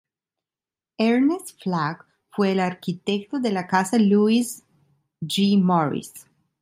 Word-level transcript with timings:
Ernest 0.97 1.61
Flagg 1.61 2.03
fue 2.31 2.53
el 2.53 2.59
arquitecto 2.59 3.39
de 3.39 3.51
la 3.51 3.67
Casa 3.67 3.99
Lewis 3.99 4.63
G. 5.23 5.61
Morris. 5.61 6.25